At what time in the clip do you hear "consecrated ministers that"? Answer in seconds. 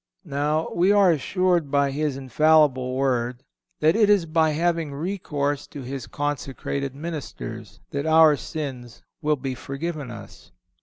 6.07-8.07